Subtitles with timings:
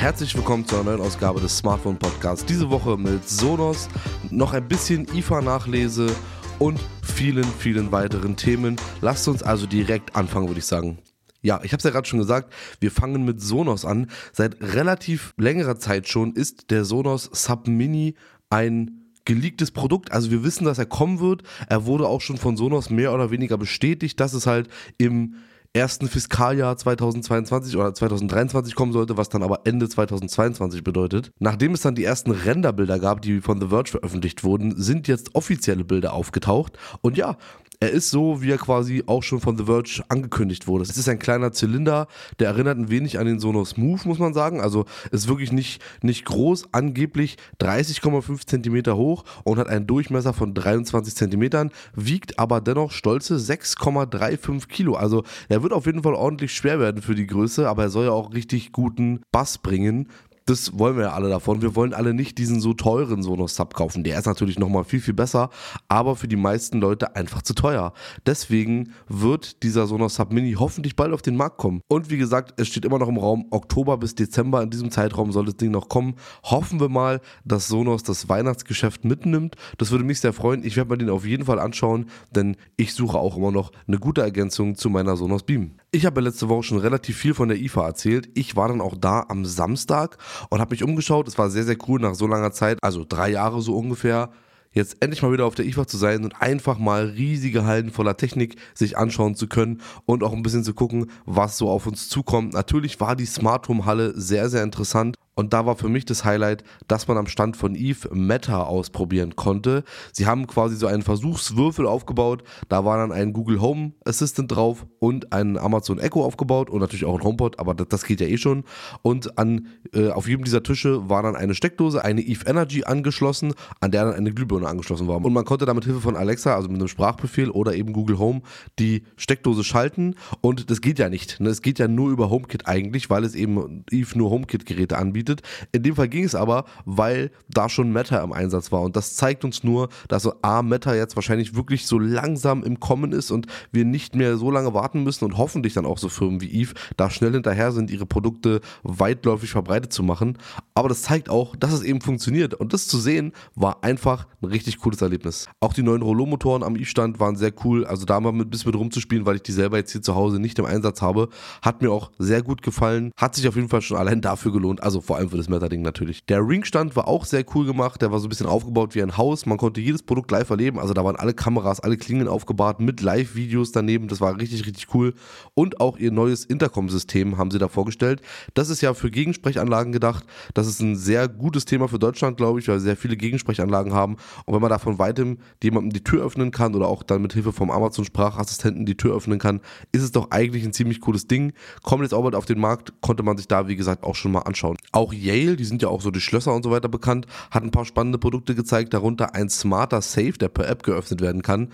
[0.00, 2.46] Herzlich willkommen zu einer neuen Ausgabe des Smartphone Podcasts.
[2.46, 3.86] Diese Woche mit Sonos,
[4.30, 6.10] noch ein bisschen IFA-Nachlese
[6.58, 8.76] und vielen, vielen weiteren Themen.
[9.02, 10.96] Lasst uns also direkt anfangen, würde ich sagen.
[11.42, 12.50] Ja, ich habe es ja gerade schon gesagt,
[12.80, 14.10] wir fangen mit Sonos an.
[14.32, 18.14] Seit relativ längerer Zeit schon ist der Sonos Sub Mini
[18.48, 20.12] ein geleaktes Produkt.
[20.12, 21.42] Also wir wissen, dass er kommen wird.
[21.68, 25.34] Er wurde auch schon von Sonos mehr oder weniger bestätigt, dass es halt im
[25.72, 31.30] ersten Fiskaljahr 2022 oder 2023 kommen sollte, was dann aber Ende 2022 bedeutet.
[31.38, 35.34] Nachdem es dann die ersten Renderbilder gab, die von The Verge veröffentlicht wurden, sind jetzt
[35.34, 36.76] offizielle Bilder aufgetaucht.
[37.02, 37.36] Und ja,
[37.82, 40.84] er ist so, wie er quasi auch schon von The Verge angekündigt wurde.
[40.84, 42.08] Es ist ein kleiner Zylinder,
[42.38, 44.60] der erinnert ein wenig an den Sonos Move, muss man sagen.
[44.60, 50.52] Also ist wirklich nicht, nicht groß, angeblich 30,5 cm hoch und hat einen Durchmesser von
[50.52, 54.94] 23 cm, wiegt aber dennoch stolze 6,35 Kilo.
[54.94, 58.04] Also er wird auf jeden Fall ordentlich schwer werden für die Größe, aber er soll
[58.04, 60.06] ja auch richtig guten Bass bringen
[60.50, 61.62] das wollen wir ja alle davon.
[61.62, 64.02] Wir wollen alle nicht diesen so teuren Sonos Sub kaufen.
[64.02, 65.48] Der ist natürlich nochmal viel, viel besser,
[65.86, 67.92] aber für die meisten Leute einfach zu teuer.
[68.26, 71.82] Deswegen wird dieser Sonos Sub Mini hoffentlich bald auf den Markt kommen.
[71.86, 74.60] Und wie gesagt, es steht immer noch im Raum Oktober bis Dezember.
[74.62, 76.16] In diesem Zeitraum soll das Ding noch kommen.
[76.42, 79.54] Hoffen wir mal, dass Sonos das Weihnachtsgeschäft mitnimmt.
[79.78, 80.64] Das würde mich sehr freuen.
[80.64, 83.98] Ich werde mir den auf jeden Fall anschauen, denn ich suche auch immer noch eine
[83.98, 85.76] gute Ergänzung zu meiner Sonos Beam.
[85.92, 88.28] Ich habe letzte Woche schon relativ viel von der IFA erzählt.
[88.34, 91.26] Ich war dann auch da am Samstag und habe mich umgeschaut.
[91.26, 94.30] Es war sehr, sehr cool nach so langer Zeit, also drei Jahre so ungefähr
[94.72, 98.16] jetzt endlich mal wieder auf der IFA zu sein und einfach mal riesige Hallen voller
[98.16, 102.08] Technik sich anschauen zu können und auch ein bisschen zu gucken, was so auf uns
[102.08, 102.52] zukommt.
[102.52, 106.26] Natürlich war die Smart Home Halle sehr, sehr interessant und da war für mich das
[106.26, 109.84] Highlight, dass man am Stand von Eve Meta ausprobieren konnte.
[110.12, 112.44] Sie haben quasi so einen Versuchswürfel aufgebaut.
[112.68, 117.06] Da war dann ein Google Home Assistant drauf und ein Amazon Echo aufgebaut und natürlich
[117.06, 118.64] auch ein HomePod, aber das, das geht ja eh schon.
[119.00, 123.54] Und an, äh, auf jedem dieser Tische war dann eine Steckdose, eine Eve Energy angeschlossen,
[123.80, 125.24] an der dann eine Glühbirne angeschlossen war.
[125.24, 128.42] Und man konnte damit Hilfe von Alexa, also mit einem Sprachbefehl oder eben Google Home,
[128.78, 130.16] die Steckdose schalten.
[130.42, 131.40] Und das geht ja nicht.
[131.40, 131.48] Ne?
[131.48, 135.42] Es geht ja nur über HomeKit eigentlich, weil es eben Eve nur HomeKit-Geräte anbietet anbietet.
[135.72, 138.82] In dem Fall ging es aber, weil da schon Meta im Einsatz war.
[138.82, 142.80] Und das zeigt uns nur, dass so A, Meta jetzt wahrscheinlich wirklich so langsam im
[142.80, 146.08] Kommen ist und wir nicht mehr so lange warten müssen und hoffentlich dann auch so
[146.08, 150.38] Firmen wie Eve da schnell hinterher sind, ihre Produkte weitläufig verbreitet zu machen.
[150.74, 152.54] Aber das zeigt auch, dass es eben funktioniert.
[152.54, 155.48] Und das zu sehen, war einfach ein richtig cooles Erlebnis.
[155.60, 157.84] Auch die neuen Rollo-Motoren am Eve-Stand waren sehr cool.
[157.84, 160.38] Also da mal ein bisschen mit rumzuspielen, weil ich die selber jetzt hier zu Hause
[160.38, 161.28] nicht im Einsatz habe,
[161.62, 163.12] hat mir auch sehr gut gefallen.
[163.16, 164.82] Hat sich auf jeden Fall schon allein dafür gelohnt.
[164.82, 166.24] Also vor allem für das Meta-Ding natürlich.
[166.26, 168.00] Der Ringstand war auch sehr cool gemacht.
[168.02, 169.46] Der war so ein bisschen aufgebaut wie ein Haus.
[169.46, 170.78] Man konnte jedes Produkt live erleben.
[170.78, 174.08] Also da waren alle Kameras, alle Klingen aufgebaut mit Live-Videos daneben.
[174.08, 175.14] Das war richtig, richtig cool.
[175.54, 178.22] Und auch ihr neues Intercom-System haben sie da vorgestellt.
[178.54, 180.24] Das ist ja für Gegensprechanlagen gedacht.
[180.54, 183.92] Das ist ein sehr gutes Thema für Deutschland, glaube ich, weil wir sehr viele Gegensprechanlagen
[183.92, 184.16] haben.
[184.46, 187.32] Und wenn man da von weitem jemandem die Tür öffnen kann oder auch dann mit
[187.32, 189.60] Hilfe vom Amazon-Sprachassistenten die Tür öffnen kann,
[189.92, 191.52] ist es doch eigentlich ein ziemlich cooles Ding.
[191.82, 194.32] Kommt jetzt auch bald auf den Markt, konnte man sich da, wie gesagt, auch schon
[194.32, 194.76] mal anschauen.
[195.00, 197.70] Auch Yale die sind ja auch so die Schlösser und so weiter bekannt, hat ein
[197.70, 201.72] paar spannende Produkte gezeigt, darunter ein smarter Safe, der per App geöffnet werden kann.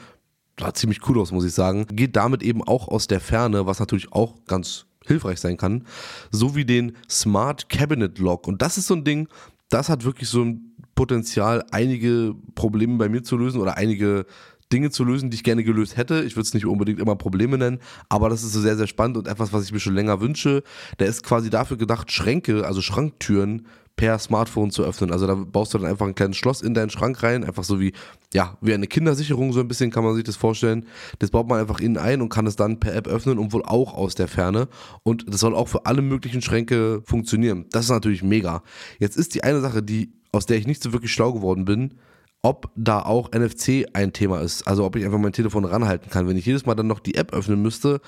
[0.60, 1.86] Sah ziemlich cool aus, muss ich sagen.
[1.88, 5.84] Geht damit eben auch aus der Ferne, was natürlich auch ganz hilfreich sein kann,
[6.30, 8.46] sowie den Smart Cabinet Lock.
[8.46, 9.28] Und das ist so ein Ding,
[9.70, 14.24] das hat wirklich so ein Potenzial, einige Probleme bei mir zu lösen oder einige
[14.72, 16.24] Dinge zu lösen, die ich gerne gelöst hätte.
[16.24, 17.78] Ich würde es nicht unbedingt immer Probleme nennen,
[18.08, 20.62] aber das ist so sehr, sehr spannend und etwas, was ich mir schon länger wünsche.
[20.98, 23.66] Der ist quasi dafür gedacht, Schränke, also Schranktüren
[23.96, 25.10] per Smartphone zu öffnen.
[25.10, 27.80] Also da baust du dann einfach ein kleines Schloss in deinen Schrank rein, einfach so
[27.80, 27.92] wie,
[28.34, 30.86] ja, wie eine Kindersicherung, so ein bisschen kann man sich das vorstellen.
[31.18, 33.64] Das baut man einfach innen ein und kann es dann per App öffnen und wohl
[33.64, 34.68] auch aus der Ferne.
[35.02, 37.64] Und das soll auch für alle möglichen Schränke funktionieren.
[37.70, 38.62] Das ist natürlich mega.
[38.98, 41.94] Jetzt ist die eine Sache, die, aus der ich nicht so wirklich schlau geworden bin,
[42.42, 44.66] ob da auch NFC ein Thema ist.
[44.68, 46.28] Also ob ich einfach mein Telefon ranhalten kann.
[46.28, 48.00] Wenn ich jedes Mal dann noch die App öffnen müsste,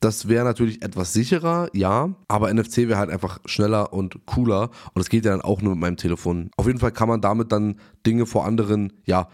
[0.00, 5.00] das wäre natürlich etwas sicherer, ja, aber NFC wäre halt einfach schneller und cooler und
[5.00, 6.50] es geht ja dann auch nur mit meinem Telefon.
[6.56, 9.28] Auf jeden Fall kann man damit dann Dinge vor anderen, ja,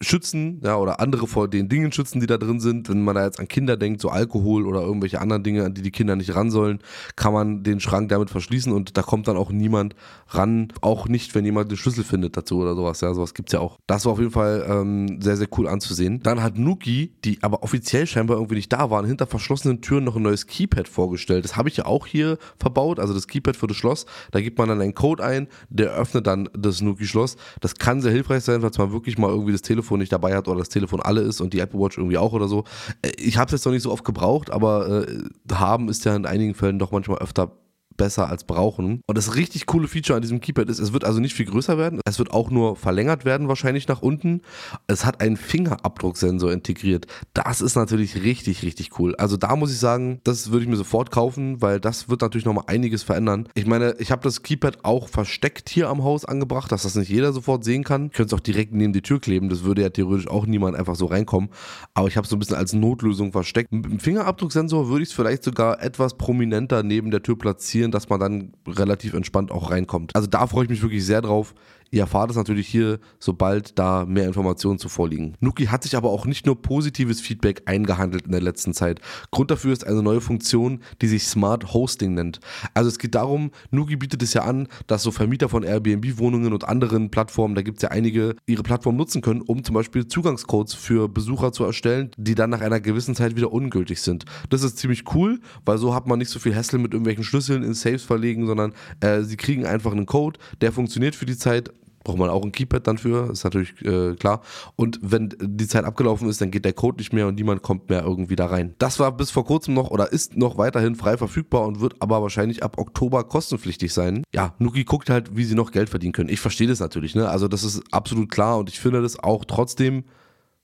[0.00, 2.88] schützen, ja, oder andere vor den Dingen schützen, die da drin sind.
[2.88, 5.82] Wenn man da jetzt an Kinder denkt, so Alkohol oder irgendwelche anderen Dinge, an die
[5.82, 6.78] die Kinder nicht ran sollen,
[7.16, 9.96] kann man den Schrank damit verschließen und da kommt dann auch niemand
[10.28, 10.72] ran.
[10.82, 13.00] Auch nicht, wenn jemand den Schlüssel findet dazu oder sowas.
[13.00, 13.78] Ja, sowas gibt's ja auch.
[13.88, 16.20] Das war auf jeden Fall ähm, sehr, sehr cool anzusehen.
[16.22, 20.14] Dann hat Nuki, die aber offiziell scheinbar irgendwie nicht da waren, hinter verschlossenen Türen noch
[20.14, 21.44] ein neues Keypad vorgestellt.
[21.44, 24.06] Das habe ich ja auch hier verbaut, also das Keypad für das Schloss.
[24.30, 27.36] Da gibt man dann einen Code ein, der öffnet dann das Nuki-Schloss.
[27.60, 30.36] Das kann sehr hilfreich sein, falls man wirklich mal irgendwie das Telefon Telefon nicht dabei
[30.36, 32.64] hat oder das Telefon alle ist und die Apple Watch irgendwie auch oder so.
[33.02, 36.14] Äh, ich habe es jetzt noch nicht so oft gebraucht, aber äh, haben ist ja
[36.14, 37.52] in einigen Fällen doch manchmal öfter
[37.98, 39.02] besser als brauchen.
[39.06, 41.76] Und das richtig coole Feature an diesem Keypad ist, es wird also nicht viel größer
[41.76, 44.40] werden, es wird auch nur verlängert werden wahrscheinlich nach unten.
[44.86, 47.06] Es hat einen Fingerabdrucksensor integriert.
[47.34, 49.14] Das ist natürlich richtig, richtig cool.
[49.16, 52.46] Also da muss ich sagen, das würde ich mir sofort kaufen, weil das wird natürlich
[52.46, 53.48] nochmal einiges verändern.
[53.54, 57.10] Ich meine, ich habe das Keypad auch versteckt hier am Haus angebracht, dass das nicht
[57.10, 58.10] jeder sofort sehen kann.
[58.10, 59.48] Könnt es auch direkt neben die Tür kleben.
[59.48, 61.50] Das würde ja theoretisch auch niemand einfach so reinkommen.
[61.94, 63.72] Aber ich habe es so ein bisschen als Notlösung versteckt.
[63.72, 68.08] Mit dem Fingerabdrucksensor würde ich es vielleicht sogar etwas prominenter neben der Tür platzieren, dass
[68.08, 70.14] man dann relativ entspannt auch reinkommt.
[70.14, 71.54] Also da freue ich mich wirklich sehr drauf.
[71.90, 75.34] Ihr erfahrt es natürlich hier, sobald da mehr Informationen zu vorliegen.
[75.40, 79.00] Nuki hat sich aber auch nicht nur positives Feedback eingehandelt in der letzten Zeit.
[79.30, 82.40] Grund dafür ist eine neue Funktion, die sich Smart Hosting nennt.
[82.74, 86.68] Also es geht darum, Nuki bietet es ja an, dass so Vermieter von Airbnb-Wohnungen und
[86.68, 90.74] anderen Plattformen, da gibt es ja einige, ihre Plattform nutzen können, um zum Beispiel Zugangscodes
[90.74, 94.26] für Besucher zu erstellen, die dann nach einer gewissen Zeit wieder ungültig sind.
[94.50, 97.62] Das ist ziemlich cool, weil so hat man nicht so viel Hassel mit irgendwelchen Schlüsseln
[97.62, 101.72] in Safes verlegen, sondern äh, sie kriegen einfach einen Code, der funktioniert für die Zeit
[102.08, 104.40] braucht man auch ein Keypad dann für, ist natürlich äh, klar.
[104.76, 107.90] Und wenn die Zeit abgelaufen ist, dann geht der Code nicht mehr und niemand kommt
[107.90, 108.74] mehr irgendwie da rein.
[108.78, 112.22] Das war bis vor kurzem noch oder ist noch weiterhin frei verfügbar und wird aber
[112.22, 114.22] wahrscheinlich ab Oktober kostenpflichtig sein.
[114.34, 116.30] Ja, Nuki guckt halt, wie sie noch Geld verdienen können.
[116.30, 117.28] Ich verstehe das natürlich, ne?
[117.28, 120.04] Also das ist absolut klar und ich finde das auch trotzdem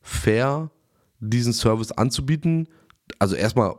[0.00, 0.70] fair,
[1.20, 2.68] diesen Service anzubieten.
[3.18, 3.74] Also erstmal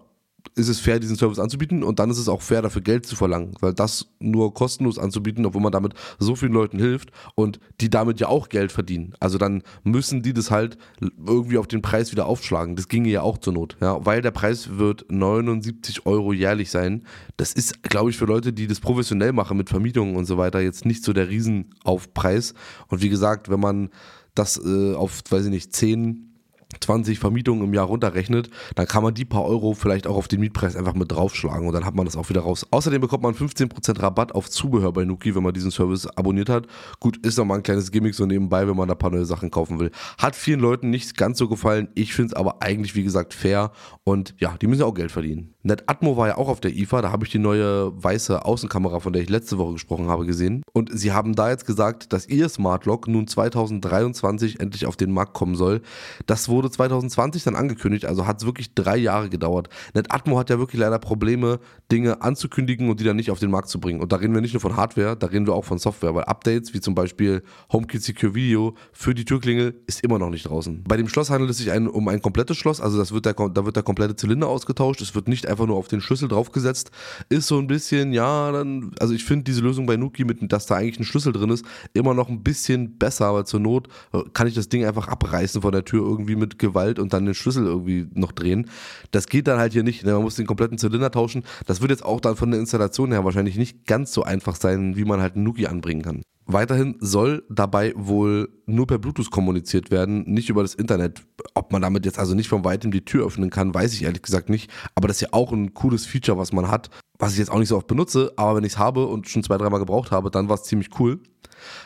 [0.56, 3.16] ist es fair, diesen Service anzubieten und dann ist es auch fair, dafür Geld zu
[3.16, 7.90] verlangen, weil das nur kostenlos anzubieten, obwohl man damit so vielen Leuten hilft und die
[7.90, 9.14] damit ja auch Geld verdienen.
[9.20, 12.76] Also dann müssen die das halt irgendwie auf den Preis wieder aufschlagen.
[12.76, 17.04] Das ginge ja auch zur Not, ja, weil der Preis wird 79 Euro jährlich sein.
[17.38, 20.60] Das ist, glaube ich, für Leute, die das professionell machen mit Vermietungen und so weiter,
[20.62, 22.54] jetzt nicht so der Riesenaufpreis.
[22.88, 23.90] Und wie gesagt, wenn man
[24.36, 26.35] das äh, auf, weiß ich nicht, 10
[26.80, 30.40] 20 Vermietungen im Jahr runterrechnet, dann kann man die paar Euro vielleicht auch auf den
[30.40, 32.66] Mietpreis einfach mit draufschlagen und dann hat man das auch wieder raus.
[32.72, 36.68] Außerdem bekommt man 15% Rabatt auf Zubehör bei Nuki, wenn man diesen Service abonniert hat.
[37.00, 39.80] Gut, ist nochmal ein kleines Gimmick so nebenbei, wenn man da paar neue Sachen kaufen
[39.80, 39.92] will.
[40.18, 41.90] Hat vielen Leuten nicht ganz so gefallen.
[41.96, 43.72] Ich finde es aber eigentlich, wie gesagt, fair
[44.04, 45.56] und ja, die müssen ja auch Geld verdienen.
[45.64, 49.14] NetAtmo war ja auch auf der IFA, da habe ich die neue weiße Außenkamera, von
[49.14, 50.62] der ich letzte Woche gesprochen habe, gesehen.
[50.74, 55.12] Und sie haben da jetzt gesagt, dass ihr Smart Lock nun 2023 endlich auf den
[55.12, 55.82] Markt kommen soll.
[56.28, 59.70] Das wurde 2020 dann angekündigt, also hat es wirklich drei Jahre gedauert.
[59.94, 61.60] NetAtmo hat ja wirklich leider Probleme,
[61.92, 64.02] Dinge anzukündigen und die dann nicht auf den Markt zu bringen.
[64.02, 66.24] Und da reden wir nicht nur von Hardware, da reden wir auch von Software, weil
[66.26, 70.84] Updates wie zum Beispiel HomeKit Secure Video für die Türklingel ist immer noch nicht draußen.
[70.88, 73.34] Bei dem Schloss handelt es sich ein, um ein komplettes Schloss, also das wird der,
[73.34, 76.92] da wird der komplette Zylinder ausgetauscht, es wird nicht einfach nur auf den Schlüssel draufgesetzt.
[77.30, 80.66] Ist so ein bisschen, ja, dann, also ich finde diese Lösung bei Nuki, mit, dass
[80.66, 84.22] da eigentlich ein Schlüssel drin ist, immer noch ein bisschen besser, aber zur Not äh,
[84.34, 87.34] kann ich das Ding einfach abreißen von der Tür irgendwie mit Gewalt und dann den
[87.34, 88.70] Schlüssel irgendwie noch drehen.
[89.12, 90.06] Das geht dann halt hier nicht.
[90.06, 90.14] Ne?
[90.14, 91.44] Man muss den kompletten Zylinder tauschen.
[91.66, 94.96] Das wird jetzt auch dann von der Installation her wahrscheinlich nicht ganz so einfach sein,
[94.96, 96.22] wie man halt einen Nuki anbringen kann.
[96.48, 101.26] Weiterhin soll dabei wohl nur per Bluetooth kommuniziert werden, nicht über das Internet.
[101.56, 104.22] Ob man damit jetzt also nicht von weitem die Tür öffnen kann, weiß ich ehrlich
[104.22, 104.70] gesagt nicht.
[104.94, 107.60] Aber das ist ja auch ein cooles Feature, was man hat, was ich jetzt auch
[107.60, 108.34] nicht so oft benutze.
[108.36, 110.90] Aber wenn ich es habe und schon zwei, dreimal gebraucht habe, dann war es ziemlich
[111.00, 111.20] cool.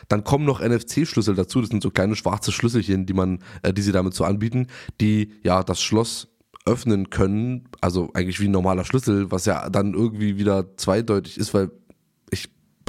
[0.08, 1.60] Dann kommen noch NFC-Schlüssel dazu.
[1.60, 4.66] Das sind so kleine schwarze Schlüsselchen, die man, äh, die sie damit so anbieten,
[5.00, 6.28] die ja das Schloss
[6.66, 7.68] öffnen können.
[7.80, 11.70] Also eigentlich wie ein normaler Schlüssel, was ja dann irgendwie wieder zweideutig ist, weil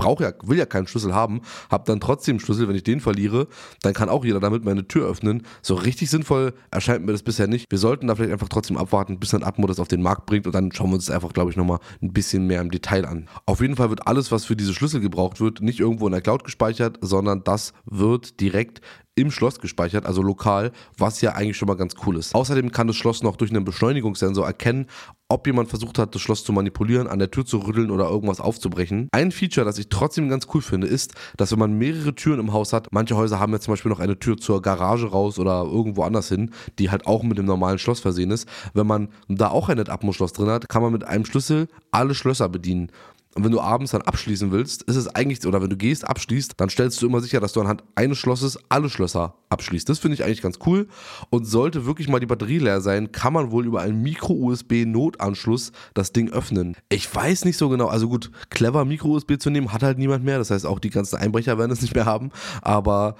[0.01, 3.47] brauche ja, will ja keinen Schlüssel haben, habe dann trotzdem Schlüssel, wenn ich den verliere,
[3.83, 5.43] dann kann auch jeder damit meine Tür öffnen.
[5.61, 7.67] So richtig sinnvoll erscheint mir das bisher nicht.
[7.69, 10.47] Wir sollten da vielleicht einfach trotzdem abwarten, bis dann Atmo das auf den Markt bringt
[10.47, 13.05] und dann schauen wir uns das einfach, glaube ich, nochmal ein bisschen mehr im Detail
[13.05, 13.29] an.
[13.45, 16.21] Auf jeden Fall wird alles, was für diese Schlüssel gebraucht wird, nicht irgendwo in der
[16.21, 18.81] Cloud gespeichert, sondern das wird direkt
[19.15, 22.33] im Schloss gespeichert, also lokal, was ja eigentlich schon mal ganz cool ist.
[22.33, 24.87] Außerdem kann das Schloss noch durch einen Beschleunigungssensor erkennen,
[25.31, 28.39] ob jemand versucht hat, das Schloss zu manipulieren, an der Tür zu rütteln oder irgendwas
[28.39, 29.07] aufzubrechen.
[29.11, 32.53] Ein Feature, das ich trotzdem ganz cool finde, ist, dass wenn man mehrere Türen im
[32.53, 35.63] Haus hat, manche Häuser haben ja zum Beispiel noch eine Tür zur Garage raus oder
[35.63, 38.47] irgendwo anders hin, die halt auch mit dem normalen Schloss versehen ist.
[38.73, 42.49] Wenn man da auch ein NetAtmo-Schloss drin hat, kann man mit einem Schlüssel alle Schlösser
[42.49, 42.91] bedienen.
[43.33, 46.53] Und wenn du abends dann abschließen willst, ist es eigentlich, oder wenn du gehst, abschließt,
[46.57, 49.87] dann stellst du immer sicher, dass du anhand eines Schlosses alle Schlösser abschließt.
[49.87, 50.87] Das finde ich eigentlich ganz cool.
[51.29, 56.11] Und sollte wirklich mal die Batterie leer sein, kann man wohl über einen Micro-USB-Notanschluss das
[56.11, 56.75] Ding öffnen.
[56.89, 60.37] Ich weiß nicht so genau, also gut, clever Micro-USB zu nehmen, hat halt niemand mehr.
[60.37, 62.31] Das heißt, auch die ganzen Einbrecher werden es nicht mehr haben.
[62.61, 63.15] Aber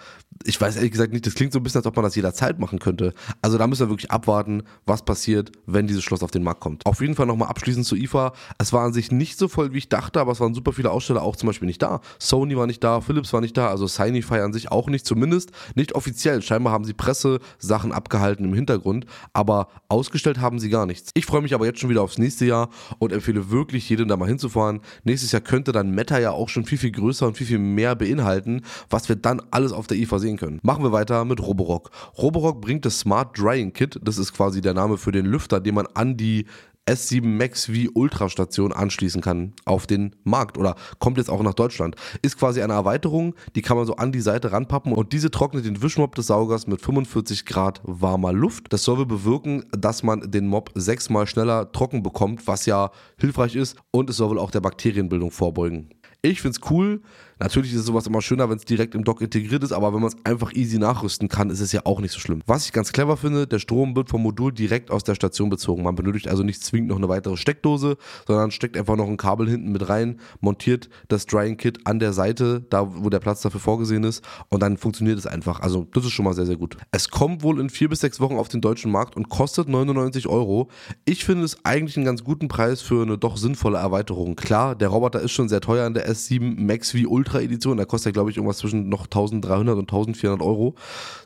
[0.46, 2.60] ich weiß ehrlich gesagt nicht, das klingt so ein bisschen, als ob man das jederzeit
[2.60, 3.14] machen könnte.
[3.42, 6.86] Also da müssen wir wirklich abwarten, was passiert, wenn dieses Schloss auf den Markt kommt.
[6.86, 8.34] Auf jeden Fall nochmal abschließend zu IFA.
[8.58, 10.92] Es war an sich nicht so voll, wie ich dachte aber es waren super viele
[10.92, 12.02] Aussteller auch zum Beispiel nicht da.
[12.20, 15.52] Sony war nicht da, Philips war nicht da, also Signify an sich auch nicht, zumindest
[15.76, 16.42] nicht offiziell.
[16.42, 21.12] Scheinbar haben sie Presse-Sachen abgehalten im Hintergrund, aber ausgestellt haben sie gar nichts.
[21.14, 22.70] Ich freue mich aber jetzt schon wieder aufs nächste Jahr
[23.00, 24.82] und empfehle wirklich jedem da mal hinzufahren.
[25.04, 27.96] Nächstes Jahr könnte dann Meta ja auch schon viel, viel größer und viel, viel mehr
[27.96, 30.60] beinhalten, was wir dann alles auf der IFA sehen können.
[30.64, 31.92] Machen wir weiter mit Roborock.
[32.18, 35.76] Roborock bringt das Smart Drying Kit, das ist quasi der Name für den Lüfter, den
[35.76, 36.46] man an die
[36.88, 41.54] S7 Max V Ultra Station anschließen kann auf den Markt oder kommt jetzt auch nach
[41.54, 41.96] Deutschland.
[42.22, 45.66] Ist quasi eine Erweiterung, die kann man so an die Seite ranpappen und diese trocknet
[45.66, 48.74] den Wischmob des Saugers mit 45 Grad warmer Luft.
[48.74, 53.78] Das soll bewirken, dass man den Mob sechsmal schneller trocken bekommt, was ja hilfreich ist
[53.92, 55.90] und es soll wohl auch der Bakterienbildung vorbeugen.
[56.24, 57.02] Ich finde es cool.
[57.42, 60.10] Natürlich ist sowas immer schöner, wenn es direkt im Dock integriert ist, aber wenn man
[60.10, 62.44] es einfach easy nachrüsten kann, ist es ja auch nicht so schlimm.
[62.46, 65.82] Was ich ganz clever finde, der Strom wird vom Modul direkt aus der Station bezogen.
[65.82, 69.50] Man benötigt also nicht zwingend noch eine weitere Steckdose, sondern steckt einfach noch ein Kabel
[69.50, 73.60] hinten mit rein, montiert das Drying Kit an der Seite, da wo der Platz dafür
[73.60, 75.62] vorgesehen ist und dann funktioniert es einfach.
[75.62, 76.78] Also das ist schon mal sehr, sehr gut.
[76.92, 80.28] Es kommt wohl in vier bis sechs Wochen auf den deutschen Markt und kostet 99
[80.28, 80.70] Euro.
[81.06, 84.36] Ich finde es eigentlich einen ganz guten Preis für eine doch sinnvolle Erweiterung.
[84.36, 87.78] Klar, der Roboter ist schon sehr teuer in der S7 Max V Ultra Edition.
[87.78, 90.76] Da kostet er, glaube ich, irgendwas zwischen noch 1300 und 1400 Euro.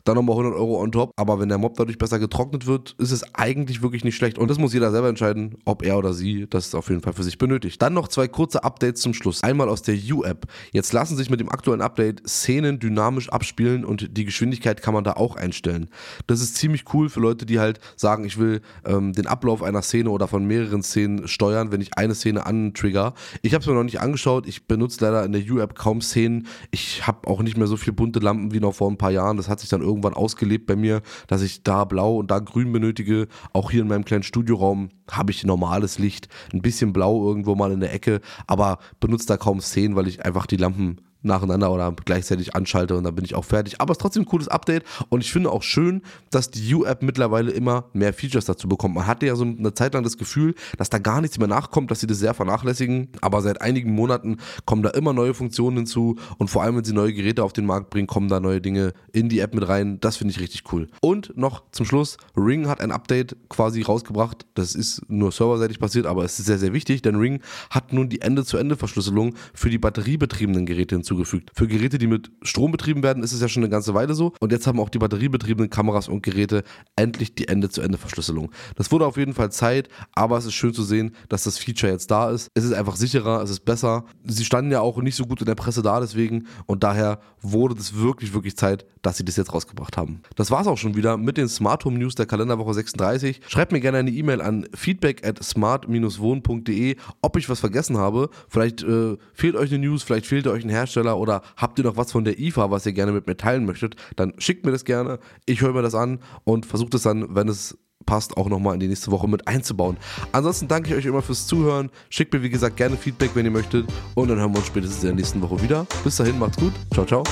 [0.04, 1.10] Dann nochmal 100 Euro on top.
[1.16, 4.38] Aber wenn der Mob dadurch besser getrocknet wird, ist es eigentlich wirklich nicht schlecht.
[4.38, 7.22] Und das muss jeder selber entscheiden, ob er oder sie das auf jeden Fall für
[7.22, 7.80] sich benötigt.
[7.82, 9.42] Dann noch zwei kurze Updates zum Schluss.
[9.42, 10.46] Einmal aus der U-App.
[10.72, 15.04] Jetzt lassen sich mit dem aktuellen Update Szenen dynamisch abspielen und die Geschwindigkeit kann man
[15.04, 15.88] da auch einstellen.
[16.26, 19.82] Das ist ziemlich cool für Leute, die halt sagen, ich will ähm, den Ablauf einer
[19.82, 23.14] Szene oder von mehreren Szenen steuern, wenn ich eine Szene antrigger.
[23.42, 24.46] Ich habe es mir noch nicht angeschaut.
[24.46, 26.46] Ich benutze leider in der U-App kaum Szenen.
[26.70, 29.36] Ich habe auch nicht mehr so viele bunte Lampen wie noch vor ein paar Jahren.
[29.36, 32.72] Das hat sich dann irgendwann ausgelebt bei mir, dass ich da blau und da grün
[32.72, 33.28] benötige.
[33.52, 37.72] Auch hier in meinem kleinen Studioraum habe ich normales Licht, ein bisschen blau irgendwo mal
[37.72, 41.94] in der Ecke, aber benutze da kaum Szenen, weil ich einfach die Lampen nacheinander oder
[42.04, 43.80] gleichzeitig anschalte und dann bin ich auch fertig.
[43.80, 47.02] Aber es ist trotzdem ein cooles Update und ich finde auch schön, dass die U-App
[47.02, 48.94] mittlerweile immer mehr Features dazu bekommt.
[48.94, 51.90] Man hatte ja so eine Zeit lang das Gefühl, dass da gar nichts mehr nachkommt,
[51.90, 56.16] dass sie das sehr vernachlässigen, aber seit einigen Monaten kommen da immer neue Funktionen hinzu
[56.38, 58.92] und vor allem, wenn sie neue Geräte auf den Markt bringen, kommen da neue Dinge
[59.12, 59.98] in die App mit rein.
[60.00, 60.88] Das finde ich richtig cool.
[61.00, 64.46] Und noch zum Schluss, Ring hat ein Update quasi rausgebracht.
[64.54, 68.08] Das ist nur serverseitig passiert, aber es ist sehr, sehr wichtig, denn Ring hat nun
[68.08, 71.50] die Ende-zu-Ende-Verschlüsselung für die batteriebetriebenen Geräte hinzugefügt hinzugefügt.
[71.54, 74.32] Für Geräte, die mit Strom betrieben werden, ist es ja schon eine ganze Weile so.
[74.40, 76.64] Und jetzt haben auch die batteriebetriebenen Kameras und Geräte
[76.96, 78.50] endlich die Ende-zu-Ende-Verschlüsselung.
[78.74, 81.92] Das wurde auf jeden Fall Zeit, aber es ist schön zu sehen, dass das Feature
[81.92, 82.50] jetzt da ist.
[82.54, 84.04] Es ist einfach sicherer, es ist besser.
[84.24, 86.46] Sie standen ja auch nicht so gut in der Presse da, deswegen.
[86.66, 90.22] Und daher wurde es wirklich, wirklich Zeit, dass sie das jetzt rausgebracht haben.
[90.34, 93.40] Das war es auch schon wieder mit den Smart Home News der Kalenderwoche 36.
[93.46, 98.30] Schreibt mir gerne eine E-Mail an feedback at smart-wohn.de, ob ich was vergessen habe.
[98.48, 101.84] Vielleicht äh, fehlt euch eine News, vielleicht fehlt euch ein Hersteller Hersteller oder habt ihr
[101.84, 104.72] noch was von der IFA, was ihr gerne mit mir teilen möchtet, dann schickt mir
[104.72, 105.18] das gerne.
[105.44, 108.80] Ich höre mir das an und versuche das dann, wenn es passt, auch nochmal in
[108.80, 109.96] die nächste Woche mit einzubauen.
[110.32, 111.90] Ansonsten danke ich euch immer fürs Zuhören.
[112.08, 113.86] Schickt mir, wie gesagt, gerne Feedback, wenn ihr möchtet.
[114.14, 115.86] Und dann hören wir uns spätestens in der nächsten Woche wieder.
[116.04, 116.72] Bis dahin, macht's gut.
[116.92, 117.24] Ciao, ciao.